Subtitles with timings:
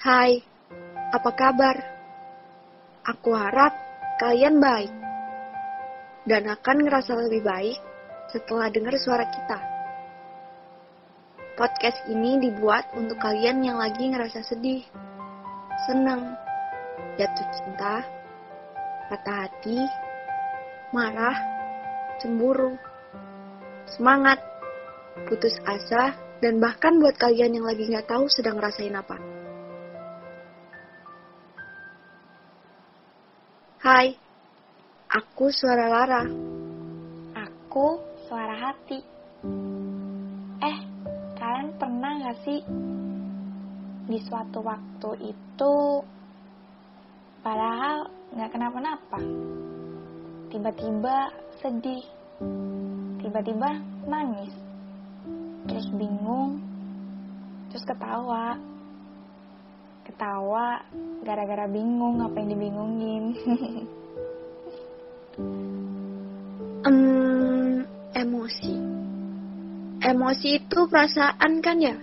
[0.00, 0.40] Hai,
[1.12, 1.76] apa kabar?
[3.04, 3.76] Aku harap
[4.16, 4.88] kalian baik
[6.24, 7.76] dan akan ngerasa lebih baik
[8.32, 9.60] setelah dengar suara kita.
[11.52, 14.80] Podcast ini dibuat untuk kalian yang lagi ngerasa sedih,
[15.84, 16.32] senang,
[17.20, 18.00] jatuh cinta,
[19.12, 19.84] patah hati,
[20.96, 21.36] marah,
[22.24, 22.72] cemburu,
[23.84, 24.40] semangat,
[25.28, 29.29] putus asa, dan bahkan buat kalian yang lagi nggak tahu sedang ngerasain apa.
[33.90, 34.14] Hai,
[35.10, 36.22] aku suara Lara.
[37.34, 37.98] Aku
[38.30, 39.02] suara hati.
[40.62, 40.78] Eh,
[41.34, 42.62] kalian pernah gak sih
[44.06, 45.74] di suatu waktu itu
[47.42, 48.06] padahal
[48.38, 49.18] gak kenapa-napa,
[50.54, 52.06] tiba-tiba sedih,
[53.18, 53.74] tiba-tiba
[54.06, 54.54] nangis,
[55.66, 56.62] terus bingung,
[57.74, 58.54] terus ketawa,
[60.20, 60.84] ketawa
[61.24, 63.24] gara-gara bingung apa yang dibingungin.
[66.80, 67.84] Hmm,
[68.16, 68.72] emosi.
[70.00, 71.96] Emosi itu perasaan kan ya?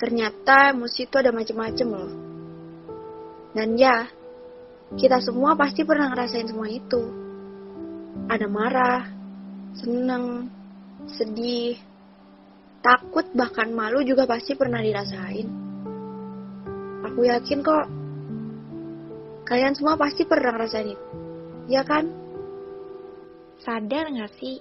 [0.00, 2.12] Ternyata emosi itu ada macam-macam loh.
[3.52, 4.08] Dan ya,
[4.96, 7.02] kita semua pasti pernah ngerasain semua itu.
[8.32, 9.04] Ada marah,
[9.76, 10.48] seneng,
[11.12, 11.76] sedih,
[12.80, 15.65] takut bahkan malu juga pasti pernah dirasain.
[17.06, 17.86] Aku yakin kok
[19.46, 21.08] kalian semua pasti pernah ngerasain itu.
[21.70, 22.10] Ya kan?
[23.62, 24.58] Sadar gak sih,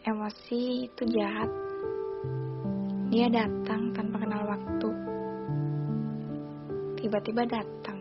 [0.00, 1.52] emosi itu jahat.
[3.12, 4.88] Dia datang tanpa kenal waktu.
[7.04, 8.00] Tiba-tiba datang.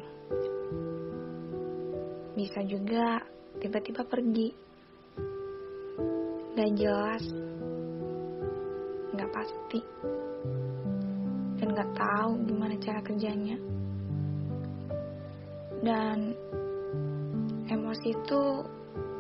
[2.40, 3.20] Bisa juga
[3.60, 4.50] tiba-tiba pergi.
[6.56, 7.24] Gak jelas.
[9.12, 9.80] Gak pasti.
[11.58, 13.58] Dan gak tahu gimana cara kerjanya.
[15.82, 16.34] Dan
[17.70, 18.42] emosi itu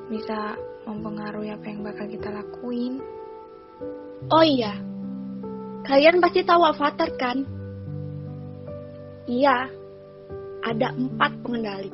[0.07, 0.55] bisa
[0.87, 3.03] mempengaruhi apa yang bakal kita lakuin.
[4.31, 4.73] Oh iya,
[5.83, 7.43] kalian pasti tahu Avatar kan?
[9.27, 9.67] Iya,
[10.63, 11.91] ada empat pengendali.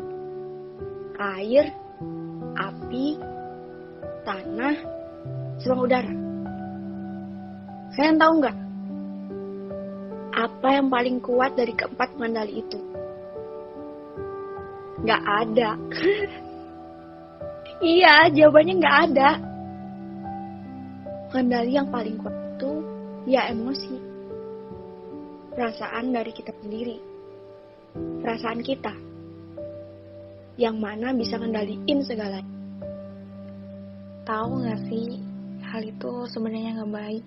[1.17, 1.65] Air,
[2.57, 3.17] api,
[4.25, 4.75] tanah,
[5.61, 6.13] sama udara.
[7.93, 8.57] Kalian tahu nggak?
[10.33, 12.79] Apa yang paling kuat dari keempat pengendali itu?
[15.05, 15.69] Nggak ada.
[17.83, 19.29] Iya, jawabannya nggak ada.
[21.35, 22.71] Kendali yang paling kuat itu
[23.27, 23.99] ya emosi.
[25.51, 26.95] Perasaan dari kita sendiri.
[28.23, 28.93] Perasaan kita.
[30.55, 32.55] Yang mana bisa kendaliin segalanya.
[34.23, 35.19] Tahu gak sih,
[35.59, 37.25] hal itu sebenarnya nggak baik.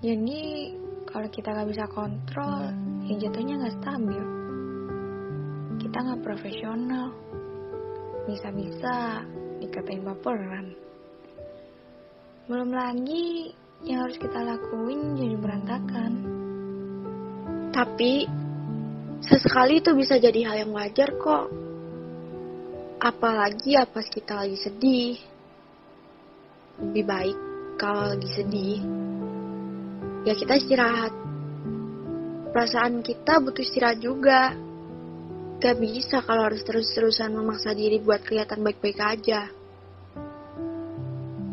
[0.00, 0.72] Jadi,
[1.16, 2.76] kalau kita nggak bisa kontrol,
[3.08, 4.24] ya jatuhnya nggak stabil.
[5.80, 7.08] Kita nggak profesional
[8.28, 9.24] bisa-bisa
[9.56, 10.76] dikatain baperan.
[12.44, 13.48] Belum lagi
[13.88, 16.12] yang harus kita lakuin jadi berantakan.
[17.72, 18.28] Tapi
[19.24, 21.48] sesekali itu bisa jadi hal yang wajar kok.
[23.00, 25.16] Apalagi ya pas kita lagi sedih.
[26.76, 27.38] Lebih baik
[27.80, 29.05] kalau lagi sedih,
[30.26, 31.14] ya kita istirahat.
[32.50, 34.50] Perasaan kita butuh istirahat juga.
[35.56, 39.48] Gak bisa kalau harus terus-terusan memaksa diri buat kelihatan baik-baik aja.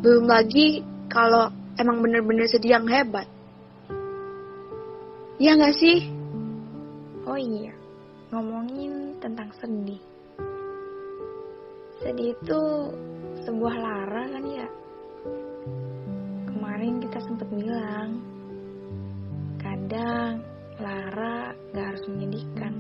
[0.04, 1.48] Belum lagi kalau
[1.80, 3.30] emang bener-bener sedih yang hebat.
[5.40, 6.10] Iya gak sih?
[7.24, 7.72] Oh iya,
[8.36, 10.02] ngomongin tentang sedih.
[12.04, 12.62] Sedih itu
[13.48, 14.68] sebuah lara kan ya?
[16.52, 18.33] Kemarin kita sempat bilang,
[19.84, 20.40] kadang
[20.80, 22.74] lara gak harus menyedihkan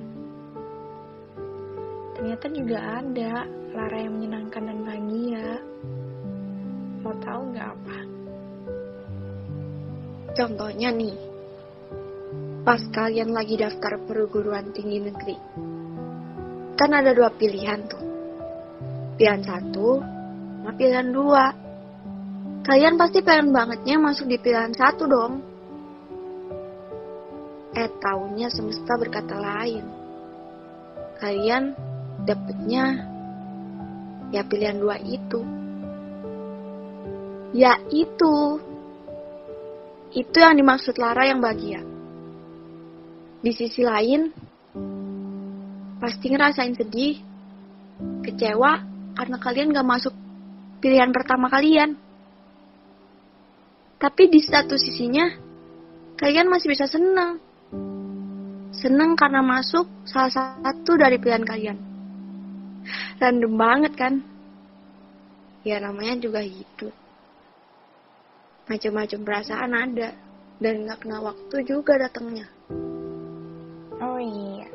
[2.15, 3.43] ternyata juga ada
[3.75, 5.49] lara yang menyenangkan dan bahagia.
[7.03, 7.99] Mau tahu nggak apa?
[10.31, 11.15] Contohnya nih,
[12.63, 15.35] pas kalian lagi daftar perguruan tinggi negeri,
[16.79, 18.03] kan ada dua pilihan tuh.
[19.19, 21.51] Pilihan satu, sama pilihan dua.
[22.63, 25.52] Kalian pasti pengen bangetnya masuk di pilihan satu dong.
[27.73, 29.81] Eh, taunya semesta berkata lain.
[31.17, 31.73] Kalian
[32.21, 33.01] dapetnya
[34.29, 35.41] ya pilihan dua itu.
[37.57, 38.61] Ya itu.
[40.13, 41.81] Itu yang dimaksud Lara yang bahagia.
[43.41, 44.29] Di sisi lain,
[45.97, 47.17] pasti ngerasain sedih,
[48.21, 48.85] kecewa
[49.17, 50.13] karena kalian gak masuk
[50.77, 51.97] pilihan pertama kalian.
[53.97, 55.25] Tapi di satu sisinya,
[56.21, 57.41] kalian masih bisa senang.
[58.83, 61.77] Seneng karena masuk salah satu dari pilihan kalian.
[63.15, 64.19] Random banget kan?
[65.63, 66.91] Ya namanya juga hidup.
[68.67, 70.11] Macam-macam perasaan ada
[70.59, 72.47] dan nggak kena waktu juga datangnya.
[74.03, 74.67] Oh iya,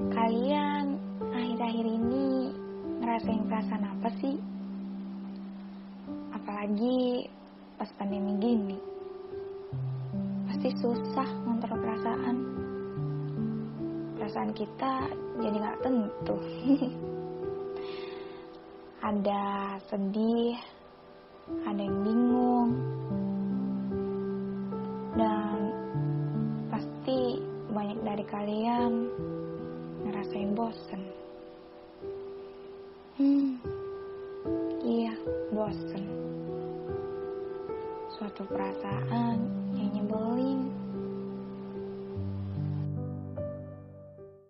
[0.00, 0.96] kalian
[1.28, 2.56] akhir-akhir ini
[3.04, 4.36] ngerasain perasaan apa sih?
[6.32, 7.28] Apalagi
[7.76, 8.78] pas pandemi gini.
[10.48, 12.36] Pasti susah ngontrol perasaan.
[14.18, 15.06] Perasaan kita
[15.38, 16.36] jadi nggak tentu.
[19.08, 20.58] ada sedih,
[21.64, 22.70] ada yang bingung,
[25.14, 25.58] dan
[26.68, 27.38] pasti
[27.70, 28.92] banyak dari kalian
[30.02, 31.02] ngerasain bosen.
[33.16, 33.56] Hmm,
[34.82, 35.14] iya,
[35.54, 36.04] bosen.
[38.18, 39.38] Suatu perasaan
[39.78, 40.74] yang nyebelin,